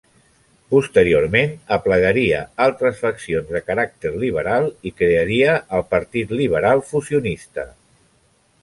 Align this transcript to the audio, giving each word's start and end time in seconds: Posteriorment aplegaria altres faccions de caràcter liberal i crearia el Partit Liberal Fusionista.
Posteriorment 0.75 1.51
aplegaria 1.77 2.39
altres 2.65 3.03
faccions 3.03 3.53
de 3.57 3.61
caràcter 3.69 4.13
liberal 4.25 4.67
i 4.91 4.95
crearia 5.03 5.55
el 5.81 5.87
Partit 5.95 6.37
Liberal 6.43 6.85
Fusionista. 6.91 7.73